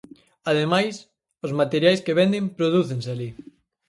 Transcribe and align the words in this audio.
Ademais, 0.51 0.95
os 1.45 1.51
materiais 1.61 2.03
que 2.05 2.17
venden 2.19 2.45
prodúcense 2.57 3.07
alí. 3.11 3.29